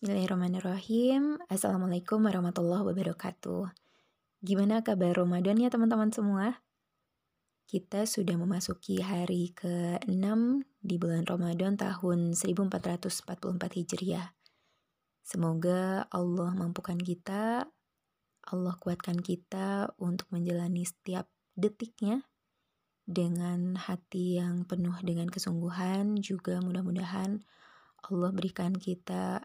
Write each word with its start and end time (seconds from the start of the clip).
Bismillahirrahmanirrahim. 0.00 1.44
Assalamualaikum 1.52 2.24
warahmatullahi 2.24 2.88
wabarakatuh. 2.88 3.68
Gimana 4.40 4.80
kabar 4.80 5.12
Ramadan 5.12 5.60
ya 5.60 5.68
teman-teman 5.68 6.08
semua? 6.08 6.64
Kita 7.68 8.08
sudah 8.08 8.32
memasuki 8.40 9.04
hari 9.04 9.52
ke-6 9.52 10.24
di 10.80 10.96
bulan 10.96 11.28
Ramadan 11.28 11.76
tahun 11.76 12.32
1444 12.32 13.76
Hijriah. 13.76 14.32
Semoga 15.20 16.08
Allah 16.08 16.48
mampukan 16.56 16.96
kita, 16.96 17.68
Allah 18.48 18.74
kuatkan 18.80 19.20
kita 19.20 19.92
untuk 20.00 20.32
menjalani 20.32 20.88
setiap 20.88 21.28
detiknya 21.60 22.24
dengan 23.04 23.76
hati 23.76 24.40
yang 24.40 24.64
penuh 24.64 24.96
dengan 25.04 25.28
kesungguhan, 25.28 26.24
juga 26.24 26.56
mudah-mudahan 26.64 27.44
Allah 28.08 28.32
berikan 28.32 28.72
kita 28.72 29.44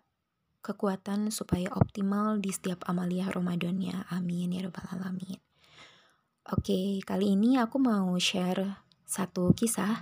kekuatan 0.66 1.30
supaya 1.30 1.70
optimal 1.78 2.42
di 2.42 2.50
setiap 2.50 2.82
amaliyah 2.90 3.30
Ramadannya. 3.30 4.10
Amin 4.10 4.50
ya 4.50 4.66
rabbal 4.66 4.90
alamin. 4.90 5.38
Oke, 6.50 7.06
kali 7.06 7.38
ini 7.38 7.62
aku 7.62 7.78
mau 7.78 8.10
share 8.18 8.82
satu 9.06 9.54
kisah 9.54 10.02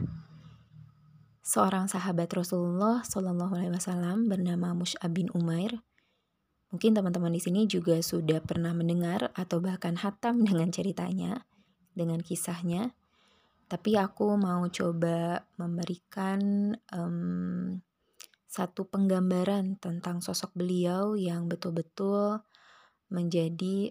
seorang 1.43 1.91
sahabat 1.91 2.31
Rasulullah 2.31 3.03
Shallallahu 3.03 3.59
Alaihi 3.59 3.75
Wasallam 3.75 4.31
bernama 4.31 4.71
Mus'ab 4.71 5.11
bin 5.11 5.27
Umair. 5.35 5.83
Mungkin 6.71 6.95
teman-teman 6.95 7.35
di 7.35 7.43
sini 7.43 7.67
juga 7.67 7.99
sudah 7.99 8.39
pernah 8.39 8.71
mendengar 8.71 9.29
atau 9.35 9.59
bahkan 9.59 9.99
hatam 9.99 10.41
dengan 10.47 10.71
ceritanya, 10.71 11.43
dengan 11.91 12.23
kisahnya. 12.23 12.95
Tapi 13.67 13.99
aku 13.99 14.39
mau 14.39 14.63
coba 14.71 15.47
memberikan 15.59 16.71
um, 16.91 17.79
satu 18.53 18.85
penggambaran 18.85 19.81
tentang 19.81 20.21
sosok 20.21 20.53
beliau 20.53 21.17
yang 21.17 21.49
betul-betul 21.49 22.45
menjadi 23.09 23.89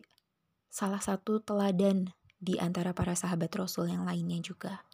salah 0.70 1.02
satu 1.02 1.42
teladan 1.42 2.14
di 2.38 2.62
antara 2.62 2.94
para 2.94 3.18
sahabat 3.18 3.50
Rasul 3.58 3.90
yang 3.90 4.06
lainnya 4.06 4.38
juga. 4.38 4.86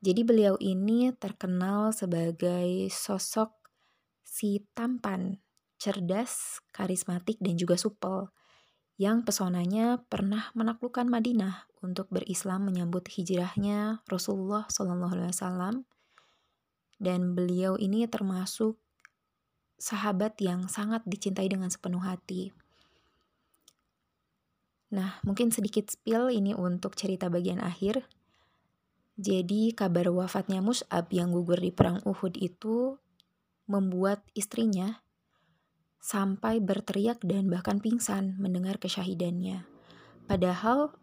Jadi 0.00 0.24
beliau 0.24 0.56
ini 0.64 1.12
terkenal 1.12 1.92
sebagai 1.92 2.88
sosok 2.88 3.52
si 4.24 4.64
tampan, 4.72 5.44
cerdas, 5.76 6.64
karismatik 6.72 7.36
dan 7.44 7.60
juga 7.60 7.76
supel 7.76 8.32
yang 8.96 9.28
pesonanya 9.28 10.00
pernah 10.08 10.48
menaklukkan 10.56 11.04
Madinah 11.04 11.68
untuk 11.84 12.08
berislam 12.08 12.64
menyambut 12.64 13.04
hijrahnya 13.12 14.00
Rasulullah 14.08 14.64
Wasallam 14.72 15.84
dan 17.04 17.36
beliau 17.36 17.76
ini 17.76 18.08
termasuk 18.08 18.80
sahabat 19.76 20.40
yang 20.40 20.64
sangat 20.72 21.04
dicintai 21.04 21.44
dengan 21.44 21.68
sepenuh 21.68 22.00
hati. 22.00 22.56
Nah, 24.94 25.20
mungkin 25.26 25.52
sedikit 25.52 25.92
spill 25.92 26.32
ini 26.32 26.56
untuk 26.56 26.96
cerita 26.96 27.28
bagian 27.28 27.60
akhir. 27.60 28.06
Jadi, 29.20 29.76
kabar 29.76 30.08
wafatnya 30.08 30.64
Mus'ab 30.64 31.12
yang 31.12 31.34
gugur 31.34 31.60
di 31.60 31.74
perang 31.74 32.00
Uhud 32.06 32.38
itu 32.40 32.96
membuat 33.68 34.24
istrinya 34.32 35.04
sampai 36.00 36.60
berteriak 36.60 37.20
dan 37.24 37.48
bahkan 37.52 37.80
pingsan 37.80 38.36
mendengar 38.40 38.76
kesyahidannya. 38.80 39.66
Padahal 40.24 40.94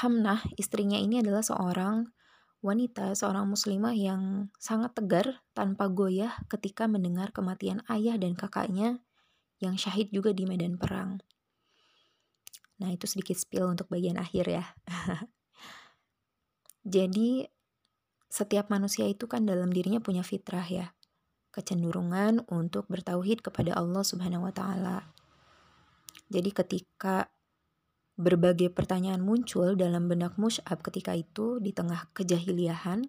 Hamnah, 0.00 0.40
istrinya 0.56 0.96
ini 0.96 1.20
adalah 1.20 1.44
seorang 1.44 2.08
wanita, 2.62 3.12
seorang 3.18 3.50
muslimah 3.50 3.92
yang 3.92 4.48
sangat 4.56 4.94
tegar 4.94 5.42
tanpa 5.52 5.90
goyah 5.90 6.38
ketika 6.46 6.86
mendengar 6.86 7.34
kematian 7.34 7.82
ayah 7.90 8.14
dan 8.14 8.38
kakaknya 8.38 9.02
yang 9.58 9.74
syahid 9.74 10.14
juga 10.14 10.30
di 10.30 10.46
medan 10.46 10.78
perang. 10.78 11.18
Nah, 12.78 12.90
itu 12.90 13.06
sedikit 13.10 13.34
spill 13.34 13.70
untuk 13.70 13.90
bagian 13.90 14.18
akhir 14.18 14.46
ya. 14.46 14.64
Jadi, 16.94 17.46
setiap 18.26 18.72
manusia 18.72 19.06
itu 19.06 19.26
kan 19.30 19.46
dalam 19.46 19.70
dirinya 19.70 20.02
punya 20.02 20.22
fitrah 20.22 20.64
ya. 20.66 20.94
Kecenderungan 21.52 22.48
untuk 22.48 22.88
bertauhid 22.88 23.44
kepada 23.44 23.76
Allah 23.76 24.02
Subhanahu 24.02 24.48
wa 24.48 24.54
taala. 24.56 25.12
Jadi 26.32 26.48
ketika 26.48 27.28
Berbagai 28.20 28.68
pertanyaan 28.68 29.24
muncul 29.24 29.72
dalam 29.72 30.04
benak 30.04 30.36
Mus'ab 30.36 30.84
ketika 30.84 31.16
itu 31.16 31.56
di 31.58 31.72
tengah 31.72 32.12
kejahiliahan. 32.12 33.08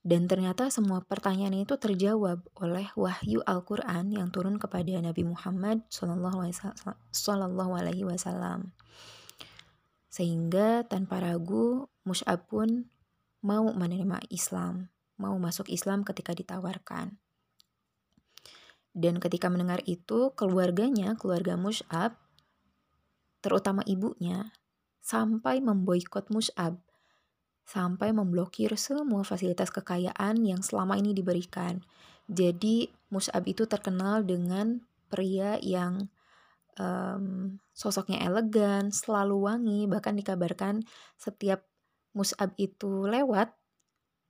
Dan 0.00 0.24
ternyata 0.26 0.72
semua 0.72 1.04
pertanyaan 1.04 1.60
itu 1.60 1.76
terjawab 1.76 2.40
oleh 2.56 2.88
wahyu 2.96 3.44
Al-Quran 3.44 4.16
yang 4.16 4.32
turun 4.32 4.56
kepada 4.56 4.96
Nabi 4.98 5.28
Muhammad 5.28 5.84
Wasallam. 8.08 8.72
Sehingga 10.10 10.88
tanpa 10.88 11.22
ragu 11.22 11.86
Mus'ab 12.02 12.48
pun 12.48 12.90
mau 13.44 13.70
menerima 13.70 14.24
Islam, 14.32 14.90
mau 15.20 15.36
masuk 15.36 15.68
Islam 15.68 16.02
ketika 16.02 16.34
ditawarkan. 16.34 17.20
Dan 18.90 19.22
ketika 19.22 19.46
mendengar 19.46 19.84
itu, 19.86 20.34
keluarganya, 20.34 21.14
keluarga 21.14 21.54
Mus'ab, 21.54 22.18
terutama 23.40 23.84
ibunya, 23.88 24.52
sampai 25.00 25.64
memboikot 25.64 26.28
Mus'ab, 26.30 26.78
sampai 27.64 28.12
memblokir 28.12 28.74
semua 28.76 29.22
fasilitas 29.24 29.72
kekayaan 29.72 30.42
yang 30.44 30.60
selama 30.60 30.96
ini 31.00 31.16
diberikan. 31.16 31.80
Jadi 32.30 32.86
Mus'ab 33.10 33.42
itu 33.50 33.66
terkenal 33.66 34.22
dengan 34.22 34.78
pria 35.10 35.58
yang 35.58 36.06
um, 36.78 37.58
sosoknya 37.74 38.22
elegan, 38.22 38.94
selalu 38.94 39.36
wangi, 39.50 39.80
bahkan 39.90 40.14
dikabarkan 40.14 40.86
setiap 41.18 41.66
Mus'ab 42.14 42.54
itu 42.58 43.06
lewat, 43.06 43.54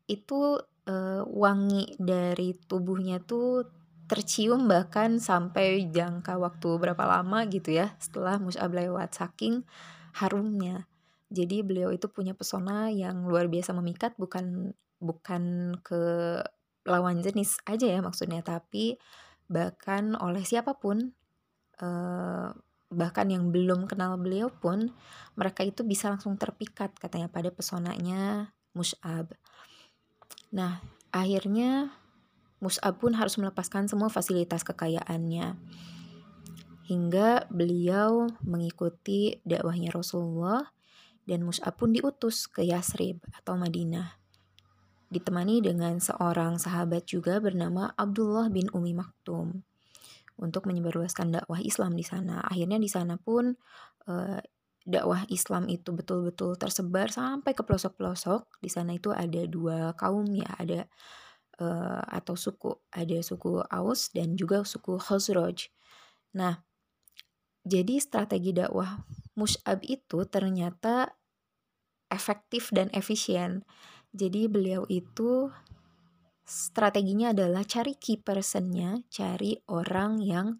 itu 0.09 0.61
uh, 0.89 1.23
wangi 1.29 1.97
dari 1.97 2.57
tubuhnya 2.57 3.21
tuh 3.25 3.80
tercium 4.11 4.67
bahkan 4.67 5.23
sampai 5.23 5.87
jangka 5.87 6.35
waktu 6.35 6.83
berapa 6.83 6.99
lama 7.07 7.47
gitu 7.47 7.71
ya 7.79 7.95
setelah 8.03 8.43
Mus'ab 8.43 8.75
lewat 8.75 9.15
saking 9.15 9.63
harumnya. 10.19 10.91
Jadi 11.31 11.63
beliau 11.63 11.95
itu 11.95 12.11
punya 12.11 12.35
pesona 12.35 12.91
yang 12.91 13.31
luar 13.31 13.47
biasa 13.47 13.71
memikat 13.71 14.19
bukan 14.19 14.75
bukan 14.99 15.79
ke 15.87 16.03
lawan 16.83 17.23
jenis 17.23 17.63
aja 17.71 17.87
ya 17.87 18.03
maksudnya 18.03 18.43
tapi 18.43 18.99
bahkan 19.47 20.19
oleh 20.19 20.43
siapa 20.43 20.75
pun 20.75 21.15
eh, 21.79 22.49
bahkan 22.91 23.27
yang 23.31 23.55
belum 23.55 23.87
kenal 23.87 24.19
beliau 24.19 24.51
pun 24.51 24.91
mereka 25.39 25.63
itu 25.63 25.87
bisa 25.87 26.11
langsung 26.11 26.35
terpikat 26.35 26.99
katanya 26.99 27.31
pada 27.31 27.55
pesonanya 27.55 28.51
Mus'ab. 28.75 29.31
Nah, 30.51 30.83
akhirnya 31.15 31.95
Mus'ab 32.61 33.01
pun 33.01 33.17
harus 33.17 33.41
melepaskan 33.41 33.89
semua 33.89 34.13
fasilitas 34.13 34.61
kekayaannya. 34.63 35.57
Hingga 36.87 37.49
beliau 37.49 38.29
mengikuti 38.45 39.41
dakwahnya 39.49 39.91
Rasulullah 39.95 40.69
dan 41.25 41.47
Mus'ab 41.47 41.81
pun 41.81 41.97
diutus 41.97 42.45
ke 42.51 42.67
Yasrib 42.67 43.25
atau 43.33 43.57
Madinah. 43.57 44.21
Ditemani 45.11 45.59
dengan 45.65 45.99
seorang 45.99 46.61
sahabat 46.61 47.09
juga 47.09 47.43
bernama 47.43 47.91
Abdullah 47.99 48.47
bin 48.53 48.71
Umi 48.71 48.95
Maktum 48.95 49.65
untuk 50.39 50.67
menyebarluaskan 50.71 51.35
dakwah 51.35 51.61
Islam 51.61 51.97
di 51.99 52.05
sana. 52.07 52.45
Akhirnya 52.47 52.79
di 52.79 52.87
sana 52.87 53.19
pun 53.19 53.57
uh, 54.07 54.39
dakwah 54.87 55.23
Islam 55.29 55.69
itu 55.69 55.93
betul-betul 55.93 56.57
tersebar 56.57 57.13
sampai 57.13 57.53
ke 57.53 57.63
pelosok-pelosok. 57.63 58.63
Di 58.63 58.71
sana 58.73 58.97
itu 58.97 59.13
ada 59.13 59.45
dua 59.47 59.93
kaum 59.95 60.27
ya, 60.33 60.49
ada 60.57 60.89
uh, 61.61 62.03
atau 62.09 62.35
suku. 62.35 62.75
Ada 62.91 63.21
suku 63.21 63.61
Aus 63.69 64.11
dan 64.11 64.35
juga 64.35 64.65
suku 64.65 64.97
Khazraj. 64.97 65.69
Nah, 66.35 66.65
jadi 67.63 68.01
strategi 68.01 68.57
dakwah 68.57 69.05
Mus'ab 69.37 69.85
itu 69.85 70.25
ternyata 70.27 71.13
efektif 72.11 72.73
dan 72.73 72.89
efisien. 72.97 73.63
Jadi 74.11 74.51
beliau 74.51 74.89
itu 74.91 75.53
strateginya 76.43 77.31
adalah 77.31 77.63
cari 77.63 77.95
key 77.95 78.19
personnya, 78.19 79.07
cari 79.07 79.55
orang 79.71 80.19
yang 80.19 80.59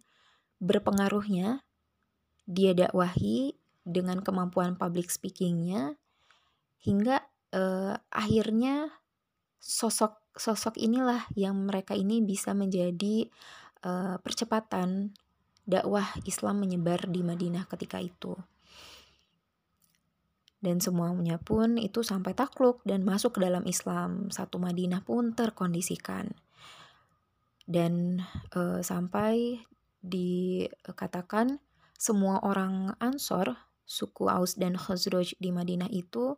berpengaruhnya, 0.63 1.67
dia 2.47 2.71
dakwahi 2.71 3.59
dengan 3.83 4.23
kemampuan 4.23 4.79
public 4.79 5.11
speakingnya, 5.11 5.99
hingga 6.79 7.27
uh, 7.51 7.99
akhirnya 8.07 8.93
sosok 9.59 10.20
sosok 10.35 10.79
inilah 10.79 11.27
yang 11.35 11.55
mereka 11.67 11.95
ini 11.95 12.23
bisa 12.23 12.55
menjadi 12.55 13.27
uh, 13.83 14.17
percepatan 14.23 15.11
dakwah 15.67 16.07
Islam 16.25 16.63
menyebar 16.63 17.07
di 17.11 17.21
Madinah 17.21 17.67
ketika 17.67 18.01
itu. 18.01 18.35
Dan 20.61 20.77
semuanya 20.77 21.41
pun 21.41 21.81
itu 21.81 22.05
sampai 22.05 22.37
takluk 22.37 22.85
dan 22.85 23.01
masuk 23.01 23.37
ke 23.37 23.39
dalam 23.41 23.65
Islam. 23.65 24.29
Satu 24.29 24.61
Madinah 24.61 25.01
pun 25.01 25.33
terkondisikan. 25.33 26.29
dan 27.71 28.25
uh, 28.51 28.83
sampai 28.83 29.63
dikatakan 30.03 31.61
semua 31.95 32.41
orang 32.41 32.97
Ansor, 32.97 33.55
suku 33.85 34.27
Aus 34.27 34.57
dan 34.57 34.75
Khazraj 34.75 35.37
di 35.37 35.53
Madinah 35.53 35.87
itu 35.87 36.35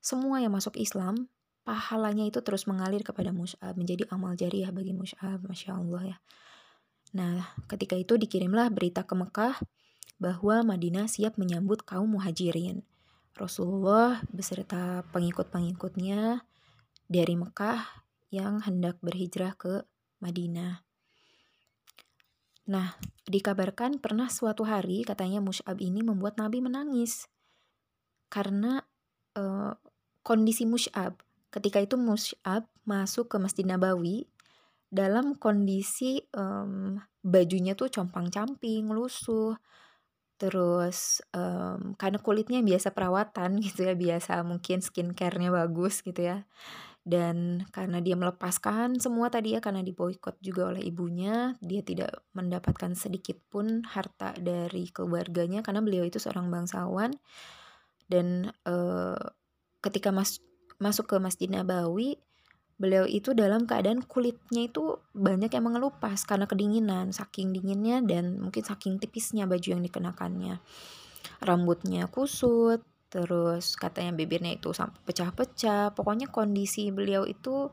semua 0.00 0.40
yang 0.40 0.56
masuk 0.56 0.74
Islam 0.80 1.28
pahalanya 1.64 2.28
itu 2.28 2.44
terus 2.44 2.68
mengalir 2.68 3.00
kepada 3.00 3.32
Mus'ab 3.32 3.74
menjadi 3.74 4.04
amal 4.12 4.36
jariah 4.36 4.68
bagi 4.70 4.92
Mus'ab 4.92 5.42
Masya 5.44 5.80
Allah 5.80 6.14
ya 6.14 6.18
nah 7.14 7.56
ketika 7.66 7.96
itu 7.96 8.20
dikirimlah 8.20 8.68
berita 8.70 9.02
ke 9.08 9.14
Mekah 9.16 9.56
bahwa 10.20 10.76
Madinah 10.76 11.08
siap 11.08 11.40
menyambut 11.40 11.82
kaum 11.82 12.14
muhajirin 12.14 12.84
Rasulullah 13.34 14.22
beserta 14.30 15.02
pengikut-pengikutnya 15.10 16.46
dari 17.10 17.34
Mekah 17.34 17.82
yang 18.30 18.62
hendak 18.62 18.98
berhijrah 19.02 19.58
ke 19.58 19.82
Madinah. 20.22 20.86
Nah, 22.70 22.96
dikabarkan 23.28 24.00
pernah 24.00 24.30
suatu 24.30 24.64
hari 24.64 25.04
katanya 25.04 25.42
Mus'ab 25.42 25.82
ini 25.82 26.00
membuat 26.00 26.40
Nabi 26.40 26.64
menangis. 26.64 27.28
Karena 28.32 28.80
uh, 29.36 29.74
kondisi 30.24 30.64
Mus'ab, 30.64 31.20
ketika 31.54 31.78
itu 31.78 31.94
Mus'ab 31.94 32.66
masuk 32.82 33.30
ke 33.30 33.36
Masjid 33.38 33.62
Nabawi 33.62 34.26
dalam 34.90 35.38
kondisi 35.38 36.18
um, 36.34 36.98
bajunya 37.22 37.78
tuh 37.78 37.90
compang-camping, 37.94 38.90
lusuh, 38.90 39.54
terus 40.34 41.22
um, 41.30 41.94
karena 41.94 42.18
kulitnya 42.18 42.58
biasa 42.58 42.90
perawatan 42.90 43.58
gitu 43.66 43.86
ya 43.86 43.94
biasa 43.94 44.42
mungkin 44.42 44.82
skincare-nya 44.82 45.54
bagus 45.54 46.02
gitu 46.02 46.26
ya. 46.26 46.42
Dan 47.04 47.68
karena 47.68 48.00
dia 48.00 48.16
melepaskan 48.16 48.96
semua 48.96 49.28
tadi 49.28 49.52
ya 49.52 49.60
karena 49.60 49.84
diboykot 49.84 50.40
juga 50.40 50.72
oleh 50.72 50.88
ibunya 50.88 51.52
dia 51.60 51.84
tidak 51.84 52.24
mendapatkan 52.32 52.96
sedikit 52.96 53.36
pun 53.52 53.84
harta 53.84 54.32
dari 54.40 54.88
keluarganya 54.88 55.60
karena 55.60 55.84
beliau 55.84 56.02
itu 56.02 56.16
seorang 56.18 56.48
bangsawan. 56.48 57.12
Dan 58.08 58.48
uh, 58.64 59.20
ketika 59.84 60.08
mas 60.16 60.40
masuk 60.78 61.14
ke 61.14 61.16
Masjid 61.22 61.46
Nabawi 61.50 62.18
beliau 62.74 63.06
itu 63.06 63.30
dalam 63.38 63.70
keadaan 63.70 64.02
kulitnya 64.02 64.66
itu 64.66 64.98
banyak 65.14 65.50
yang 65.54 65.64
mengelupas 65.64 66.26
karena 66.26 66.50
kedinginan 66.50 67.14
saking 67.14 67.54
dinginnya 67.54 68.02
dan 68.02 68.42
mungkin 68.42 68.66
saking 68.66 68.98
tipisnya 68.98 69.46
baju 69.46 69.78
yang 69.78 69.82
dikenakannya. 69.82 70.58
Rambutnya 71.38 72.10
kusut 72.10 72.82
terus 73.14 73.78
katanya 73.78 74.10
bibirnya 74.10 74.58
itu 74.58 74.74
sampai 74.74 74.98
pecah-pecah. 75.06 75.94
Pokoknya 75.94 76.26
kondisi 76.26 76.90
beliau 76.90 77.22
itu 77.22 77.70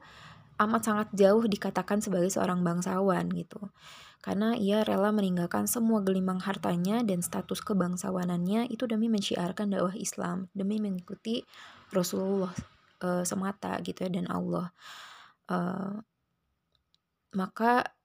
amat 0.62 0.81
sangat 0.86 1.07
jauh 1.18 1.42
dikatakan 1.50 1.98
sebagai 1.98 2.30
seorang 2.30 2.62
bangsawan 2.62 3.25
gitu. 3.33 3.74
Karena 4.21 4.53
ia 4.53 4.86
rela 4.86 5.09
meninggalkan 5.09 5.65
semua 5.65 6.06
gelimang 6.06 6.38
hartanya 6.45 7.01
dan 7.01 7.25
status 7.25 7.65
kebangsawanannya 7.65 8.69
itu 8.69 8.86
demi 8.86 9.09
menciarkan 9.09 9.74
dakwah 9.74 9.98
Islam 9.98 10.45
demi 10.53 10.77
mengikuti 10.77 11.42
Rasulullah 11.89 12.53
uh, 13.01 13.25
semata 13.27 13.77
gitu 13.83 14.07
ya 14.07 14.09
dan 14.13 14.30
Allah 14.31 14.71
uh, 15.51 16.00
maka 17.36 17.95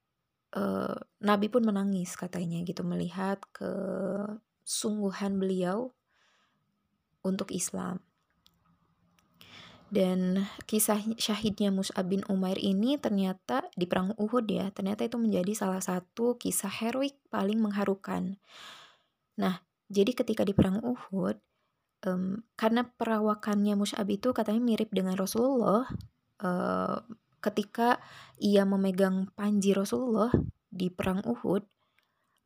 uh, 0.54 0.96
Nabi 1.22 1.46
pun 1.50 1.62
menangis 1.66 2.14
katanya 2.14 2.62
gitu 2.62 2.86
melihat 2.86 3.42
kesungguhan 3.52 5.36
beliau 5.36 5.92
untuk 7.26 7.50
Islam. 7.50 7.98
Dan 9.86 10.42
kisah 10.66 10.98
syahidnya 11.14 11.70
Mus'ab 11.70 12.10
bin 12.10 12.26
Umair 12.26 12.58
ini 12.58 12.98
ternyata 12.98 13.70
di 13.78 13.86
perang 13.86 14.18
Uhud 14.18 14.42
ya, 14.50 14.66
ternyata 14.74 15.06
itu 15.06 15.14
menjadi 15.14 15.54
salah 15.54 15.78
satu 15.78 16.34
kisah 16.34 16.70
heroik 16.70 17.14
paling 17.30 17.62
mengharukan. 17.62 18.34
Nah, 19.38 19.62
jadi 19.86 20.10
ketika 20.10 20.42
di 20.42 20.58
perang 20.58 20.82
Uhud, 20.82 21.38
um, 22.06 22.40
karena 22.54 22.86
perawakannya 22.86 23.74
Mus'ab 23.74 24.06
itu 24.08 24.30
katanya 24.30 24.62
mirip 24.62 24.88
dengan 24.94 25.18
Rasulullah, 25.18 25.90
uh, 26.40 27.02
ketika 27.42 27.98
ia 28.38 28.62
memegang 28.62 29.28
panji 29.34 29.74
Rasulullah 29.74 30.30
di 30.70 30.88
perang 30.88 31.26
Uhud, 31.26 31.66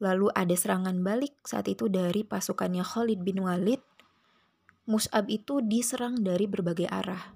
lalu 0.00 0.32
ada 0.32 0.56
serangan 0.56 1.04
balik 1.04 1.36
saat 1.44 1.68
itu 1.68 1.92
dari 1.92 2.24
pasukannya 2.24 2.80
Khalid 2.80 3.20
bin 3.20 3.44
Walid 3.44 3.84
Mus'ab 4.90 5.30
itu 5.30 5.62
diserang 5.62 6.18
dari 6.18 6.50
berbagai 6.50 6.90
arah 6.90 7.30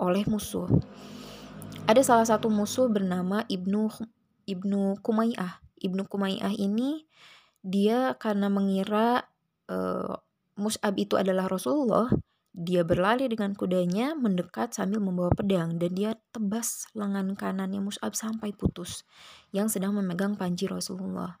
oleh 0.00 0.24
musuh. 0.24 0.72
Ada 1.84 2.00
salah 2.00 2.24
satu 2.24 2.48
musuh 2.48 2.88
bernama 2.88 3.44
Ibnu 3.44 3.92
Ibnu 4.48 5.02
Kumayyah. 5.04 5.60
Ibnu 5.82 6.08
Kumayyah 6.08 6.56
ini 6.56 7.04
dia 7.60 8.16
karena 8.16 8.48
mengira 8.48 9.28
uh, 9.68 10.16
Mus'ab 10.58 10.94
itu 11.00 11.16
adalah 11.16 11.48
Rasulullah, 11.48 12.12
dia 12.52 12.84
berlari 12.84 13.32
dengan 13.32 13.56
kudanya 13.56 14.12
mendekat 14.12 14.76
sambil 14.76 15.00
membawa 15.00 15.32
pedang 15.32 15.80
dan 15.80 15.96
dia 15.96 16.20
tebas 16.36 16.84
lengan 16.92 17.32
kanannya 17.32 17.80
Mus'ab 17.80 18.12
sampai 18.12 18.52
putus 18.52 19.08
yang 19.56 19.72
sedang 19.72 19.96
memegang 19.96 20.36
panji 20.36 20.68
Rasulullah. 20.68 21.40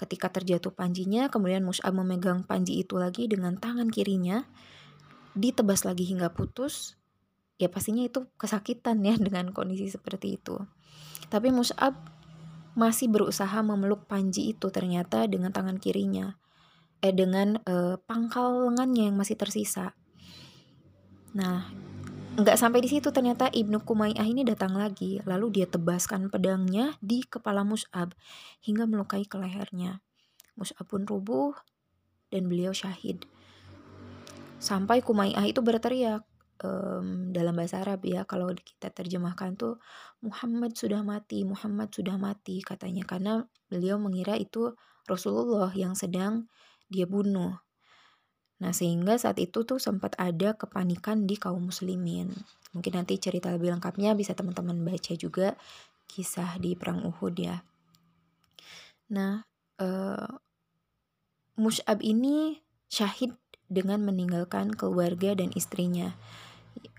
Ketika 0.00 0.32
terjatuh 0.32 0.72
panjinya, 0.72 1.28
kemudian 1.28 1.60
Mus'ab 1.60 1.92
memegang 1.92 2.48
panji 2.48 2.80
itu 2.80 2.96
lagi 2.96 3.28
dengan 3.28 3.60
tangan 3.60 3.92
kirinya, 3.92 4.48
ditebas 5.36 5.84
lagi 5.84 6.08
hingga 6.08 6.32
putus, 6.32 6.96
ya 7.60 7.68
pastinya 7.68 8.08
itu 8.08 8.24
kesakitan 8.40 9.04
ya 9.04 9.12
dengan 9.26 9.52
kondisi 9.52 9.92
seperti 9.92 10.40
itu. 10.40 10.56
Tapi 11.28 11.52
Mus'ab 11.52 11.92
masih 12.78 13.12
berusaha 13.12 13.60
memeluk 13.60 14.08
panji 14.08 14.56
itu 14.56 14.72
ternyata 14.72 15.28
dengan 15.28 15.52
tangan 15.52 15.76
kirinya, 15.76 16.38
eh 16.98 17.14
dengan 17.14 17.58
eh, 17.62 17.96
pangkal 18.02 18.70
lengannya 18.70 19.10
yang 19.10 19.16
masih 19.16 19.38
tersisa. 19.38 19.94
Nah, 21.36 21.70
nggak 22.38 22.58
sampai 22.58 22.82
di 22.82 22.90
situ 22.90 23.10
ternyata 23.10 23.50
Ibnu 23.50 23.82
Kumayyah 23.82 24.26
ini 24.26 24.42
datang 24.46 24.74
lagi 24.74 25.18
lalu 25.26 25.62
dia 25.62 25.66
tebaskan 25.66 26.30
pedangnya 26.30 26.94
di 27.02 27.26
kepala 27.26 27.66
Mus'ab 27.66 28.14
hingga 28.62 28.86
melukai 28.86 29.26
ke 29.26 29.38
lehernya. 29.38 30.02
Mus'ab 30.58 30.86
pun 30.90 31.06
rubuh 31.06 31.54
dan 32.30 32.50
beliau 32.50 32.74
syahid. 32.74 33.26
Sampai 34.58 35.02
Kumayyah 35.02 35.46
itu 35.46 35.62
berteriak 35.62 36.26
um, 36.66 37.30
dalam 37.30 37.54
bahasa 37.54 37.82
Arab 37.82 38.02
ya 38.02 38.26
kalau 38.26 38.50
kita 38.54 38.90
terjemahkan 38.90 39.54
tuh 39.54 39.78
Muhammad 40.22 40.74
sudah 40.74 41.06
mati 41.06 41.46
Muhammad 41.46 41.94
sudah 41.94 42.18
mati 42.18 42.58
katanya. 42.62 43.06
Karena 43.06 43.46
beliau 43.70 44.02
mengira 44.02 44.34
itu 44.34 44.74
Rasulullah 45.06 45.70
yang 45.72 45.94
sedang 45.94 46.50
dia 46.88 47.04
bunuh 47.04 47.56
Nah, 48.58 48.74
sehingga 48.74 49.14
saat 49.14 49.38
itu 49.38 49.62
tuh 49.62 49.78
sempat 49.78 50.18
ada 50.18 50.54
kepanikan 50.58 51.30
di 51.30 51.38
kaum 51.38 51.70
muslimin. 51.70 52.34
Mungkin 52.74 52.98
nanti 52.98 53.14
cerita 53.22 53.54
lebih 53.54 53.70
lengkapnya 53.70 54.18
bisa 54.18 54.34
teman-teman 54.34 54.82
baca 54.82 55.14
juga 55.14 55.54
kisah 56.10 56.58
di 56.58 56.74
perang 56.74 57.06
Uhud 57.06 57.38
ya. 57.38 57.62
Nah, 59.14 59.46
uh, 59.78 60.30
Mus'ab 61.54 62.02
ini 62.02 62.62
syahid 62.90 63.34
dengan 63.70 64.02
meninggalkan 64.02 64.74
keluarga 64.74 65.38
dan 65.38 65.54
istrinya. 65.54 66.18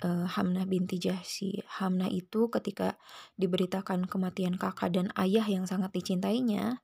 Uh, 0.04 0.28
Hamnah 0.28 0.64
binti 0.64 0.96
Jahsi. 0.96 1.60
Hamnah 1.80 2.08
itu 2.08 2.48
ketika 2.48 2.96
diberitakan 3.36 4.08
kematian 4.08 4.56
kakak 4.56 4.96
dan 4.96 5.12
ayah 5.20 5.44
yang 5.44 5.68
sangat 5.68 5.92
dicintainya, 5.92 6.80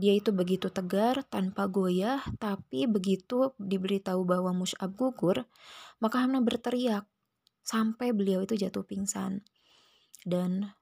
dia 0.00 0.16
itu 0.16 0.32
begitu 0.32 0.72
tegar, 0.72 1.20
tanpa 1.28 1.68
goyah, 1.68 2.24
tapi 2.40 2.88
begitu 2.88 3.52
diberitahu 3.60 4.24
bahwa 4.24 4.56
Mus'ab 4.56 4.96
gugur, 4.96 5.44
maka 6.00 6.24
Hamna 6.24 6.40
berteriak 6.40 7.04
sampai 7.60 8.16
beliau 8.16 8.40
itu 8.40 8.56
jatuh 8.56 8.82
pingsan. 8.82 9.44
Dan 10.24 10.72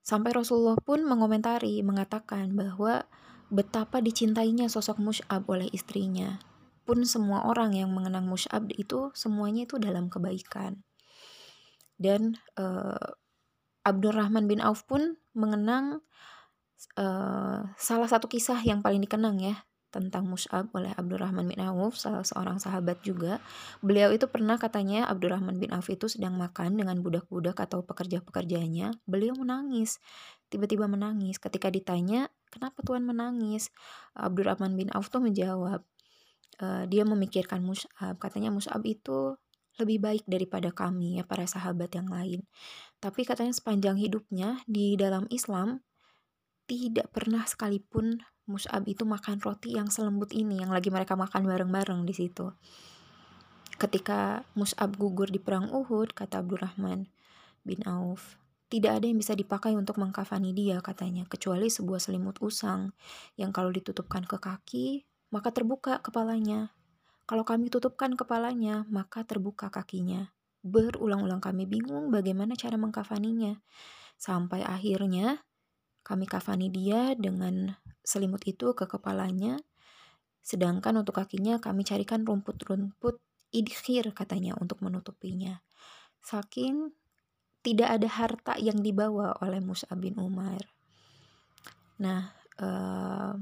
sampai 0.00 0.32
Rasulullah 0.32 0.80
pun 0.80 1.04
mengomentari, 1.04 1.84
mengatakan 1.84 2.56
bahwa 2.56 3.04
betapa 3.52 4.00
dicintainya 4.00 4.72
sosok 4.72 4.96
Mus'ab 4.96 5.44
oleh 5.52 5.68
istrinya. 5.76 6.40
Pun 6.88 7.04
semua 7.04 7.44
orang 7.46 7.76
yang 7.76 7.92
mengenang 7.92 8.24
Mus'ab 8.24 8.72
itu 8.72 9.12
semuanya 9.12 9.68
itu 9.68 9.76
dalam 9.76 10.08
kebaikan. 10.08 10.80
Dan 12.00 12.40
uh, 12.56 13.14
Abdurrahman 13.84 14.48
bin 14.48 14.58
Auf 14.64 14.88
pun 14.88 15.20
mengenang 15.36 16.02
uh, 16.98 17.66
salah 17.76 18.08
satu 18.08 18.26
kisah 18.26 18.58
yang 18.62 18.80
paling 18.80 19.02
dikenang 19.02 19.38
ya 19.38 19.62
tentang 19.92 20.24
Mus'ab 20.24 20.72
oleh 20.72 20.88
Abdurrahman 20.96 21.44
bin 21.44 21.60
Auf, 21.60 22.00
salah 22.00 22.24
seorang 22.24 22.56
sahabat 22.56 23.04
juga. 23.04 23.44
Beliau 23.84 24.08
itu 24.08 24.24
pernah 24.24 24.56
katanya 24.56 25.04
Abdurrahman 25.12 25.60
bin 25.60 25.68
Auf 25.76 25.92
itu 25.92 26.08
sedang 26.08 26.40
makan 26.40 26.80
dengan 26.80 26.96
budak-budak 27.04 27.60
atau 27.60 27.84
pekerja-pekerjanya. 27.84 28.96
Beliau 29.04 29.36
menangis, 29.36 30.00
tiba-tiba 30.48 30.88
menangis. 30.88 31.36
Ketika 31.36 31.68
ditanya, 31.68 32.32
kenapa 32.48 32.80
Tuhan 32.80 33.04
menangis? 33.04 33.68
Abdurrahman 34.16 34.80
bin 34.80 34.88
Auf 34.96 35.12
tuh 35.12 35.20
menjawab, 35.20 35.84
uh, 36.64 36.84
dia 36.88 37.04
memikirkan 37.04 37.60
Mus'ab. 37.60 38.16
Katanya 38.16 38.48
Mus'ab 38.48 38.80
itu 38.88 39.36
lebih 39.76 40.00
baik 40.00 40.24
daripada 40.24 40.72
kami 40.72 41.20
ya 41.20 41.24
para 41.28 41.44
sahabat 41.44 41.92
yang 41.92 42.08
lain. 42.08 42.44
Tapi 43.00 43.28
katanya 43.28 43.52
sepanjang 43.52 44.00
hidupnya 44.00 44.60
di 44.64 44.96
dalam 44.96 45.28
Islam 45.32 45.84
tidak 46.78 47.12
pernah 47.12 47.44
sekalipun 47.44 48.24
Mus'ab 48.48 48.88
itu 48.90 49.06
makan 49.06 49.38
roti 49.38 49.78
yang 49.78 49.86
selembut 49.92 50.34
ini 50.34 50.58
yang 50.58 50.74
lagi 50.74 50.90
mereka 50.90 51.14
makan 51.14 51.46
bareng-bareng 51.46 52.02
di 52.02 52.14
situ. 52.16 52.50
Ketika 53.78 54.42
Mus'ab 54.58 54.98
gugur 54.98 55.30
di 55.30 55.38
perang 55.38 55.70
Uhud, 55.70 56.10
kata 56.10 56.42
Abdurrahman 56.42 57.06
bin 57.62 57.80
Auf, 57.86 58.42
tidak 58.72 58.98
ada 58.98 59.06
yang 59.06 59.20
bisa 59.20 59.36
dipakai 59.36 59.76
untuk 59.76 60.00
mengkafani 60.00 60.56
dia 60.56 60.80
katanya, 60.80 61.28
kecuali 61.28 61.68
sebuah 61.68 62.00
selimut 62.00 62.40
usang 62.40 62.96
yang 63.36 63.52
kalau 63.52 63.68
ditutupkan 63.68 64.24
ke 64.24 64.40
kaki, 64.40 64.86
maka 65.28 65.52
terbuka 65.52 66.00
kepalanya. 66.00 66.72
Kalau 67.28 67.46
kami 67.46 67.68
tutupkan 67.68 68.16
kepalanya, 68.18 68.88
maka 68.90 69.22
terbuka 69.22 69.70
kakinya. 69.70 70.34
Berulang-ulang 70.64 71.44
kami 71.44 71.68
bingung 71.68 72.10
bagaimana 72.10 72.58
cara 72.58 72.74
mengkafaninya. 72.74 73.60
Sampai 74.18 74.64
akhirnya 74.66 75.44
kami 76.02 76.26
kafani 76.26 76.68
dia 76.68 77.14
dengan 77.14 77.78
selimut 78.02 78.42
itu 78.46 78.74
ke 78.74 78.90
kepalanya. 78.90 79.58
Sedangkan 80.42 80.98
untuk 80.98 81.22
kakinya 81.22 81.62
kami 81.62 81.86
carikan 81.86 82.26
rumput-rumput 82.26 83.22
idkhir 83.54 84.10
katanya 84.12 84.58
untuk 84.58 84.82
menutupinya. 84.82 85.62
Saking 86.22 86.90
tidak 87.62 87.94
ada 87.94 88.08
harta 88.10 88.54
yang 88.58 88.82
dibawa 88.82 89.38
oleh 89.38 89.62
Mus'ab 89.62 90.02
bin 90.02 90.18
Umar. 90.18 90.58
Nah, 92.02 92.34
uh, 92.58 93.38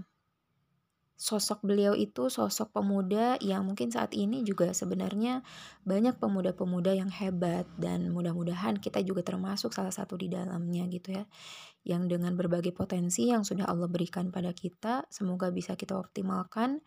sosok 1.21 1.69
beliau 1.69 1.93
itu 1.93 2.33
sosok 2.33 2.81
pemuda 2.81 3.37
yang 3.45 3.69
mungkin 3.69 3.93
saat 3.93 4.17
ini 4.17 4.41
juga 4.41 4.73
sebenarnya 4.73 5.45
banyak 5.85 6.17
pemuda-pemuda 6.17 6.97
yang 6.97 7.13
hebat 7.13 7.69
dan 7.77 8.09
mudah-mudahan 8.09 8.81
kita 8.81 9.05
juga 9.05 9.21
termasuk 9.21 9.77
salah 9.77 9.93
satu 9.93 10.17
di 10.17 10.33
dalamnya 10.33 10.89
gitu 10.89 11.21
ya. 11.21 11.29
Yang 11.85 12.17
dengan 12.17 12.41
berbagai 12.41 12.73
potensi 12.73 13.29
yang 13.29 13.45
sudah 13.45 13.69
Allah 13.69 13.93
berikan 13.93 14.33
pada 14.33 14.57
kita 14.57 15.05
semoga 15.13 15.53
bisa 15.53 15.77
kita 15.77 16.01
optimalkan 16.01 16.81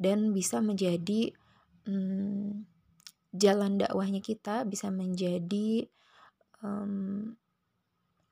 dan 0.00 0.32
bisa 0.32 0.64
menjadi 0.64 1.36
hmm, 1.84 2.64
jalan 3.36 3.76
dakwahnya 3.76 4.24
kita 4.24 4.64
bisa 4.64 4.88
menjadi 4.88 5.84
um, 6.64 7.36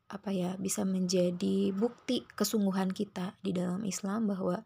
apa 0.08 0.32
ya 0.32 0.56
bisa 0.56 0.88
menjadi 0.88 1.76
bukti 1.76 2.24
kesungguhan 2.32 2.88
kita 2.88 3.36
di 3.44 3.52
dalam 3.52 3.84
Islam 3.84 4.32
bahwa 4.32 4.64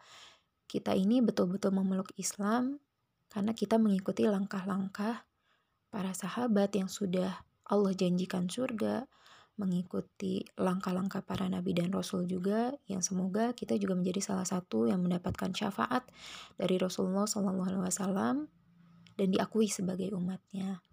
kita 0.67 0.95
ini 0.95 1.23
betul-betul 1.23 1.75
memeluk 1.75 2.11
Islam 2.19 2.79
karena 3.31 3.55
kita 3.55 3.79
mengikuti 3.79 4.27
langkah-langkah 4.27 5.27
para 5.91 6.13
sahabat 6.13 6.75
yang 6.77 6.91
sudah 6.91 7.43
Allah 7.67 7.93
janjikan 7.95 8.47
surga, 8.47 9.07
mengikuti 9.57 10.45
langkah-langkah 10.61 11.25
para 11.25 11.49
nabi 11.49 11.73
dan 11.73 11.89
rasul 11.91 12.29
juga 12.29 12.77
yang 12.87 13.01
semoga 13.01 13.57
kita 13.57 13.75
juga 13.81 13.97
menjadi 13.97 14.21
salah 14.21 14.45
satu 14.47 14.87
yang 14.87 15.01
mendapatkan 15.01 15.51
syafaat 15.57 16.05
dari 16.61 16.77
Rasulullah 16.77 17.25
SAW 17.25 18.47
dan 19.17 19.29
diakui 19.33 19.67
sebagai 19.73 20.13
umatnya. 20.13 20.85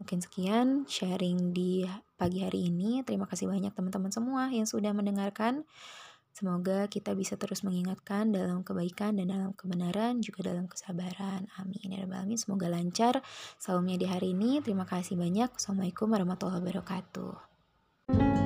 Mungkin 0.00 0.18
sekian 0.24 0.88
sharing 0.88 1.52
di 1.52 1.84
pagi 2.16 2.40
hari 2.44 2.72
ini. 2.72 3.04
Terima 3.04 3.28
kasih 3.28 3.48
banyak 3.48 3.72
teman-teman 3.76 4.12
semua 4.12 4.48
yang 4.48 4.64
sudah 4.64 4.92
mendengarkan. 4.96 5.68
Semoga 6.36 6.84
kita 6.84 7.16
bisa 7.16 7.40
terus 7.40 7.64
mengingatkan 7.64 8.28
dalam 8.28 8.60
kebaikan 8.60 9.16
dan 9.16 9.32
dalam 9.32 9.56
kebenaran, 9.56 10.20
juga 10.20 10.52
dalam 10.52 10.68
kesabaran. 10.68 11.48
Amin. 11.56 11.96
Ya 11.96 12.04
Alamin. 12.04 12.36
Semoga 12.36 12.68
lancar 12.68 13.24
saumnya 13.56 13.96
di 13.96 14.04
hari 14.04 14.36
ini. 14.36 14.60
Terima 14.60 14.84
kasih 14.84 15.16
banyak. 15.16 15.56
Assalamualaikum 15.56 16.12
warahmatullahi 16.12 16.60
wabarakatuh. 16.60 18.44